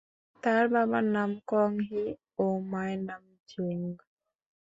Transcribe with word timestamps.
তার 0.43 0.63
বাবার 0.73 1.05
নাম 1.15 1.31
কং 1.47 1.71
হি 1.87 2.03
ও 2.39 2.45
মায়ের 2.71 3.01
নাম 3.01 3.21
হান 3.25 3.37
ঝেঙ। 3.49 3.79